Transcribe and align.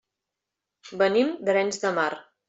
Venim 1.01 1.29
d'Arenys 1.49 1.83
de 1.85 1.93
Mar. 1.99 2.09